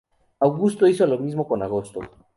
[0.39, 1.99] Augusto hizo lo mismo con agosto.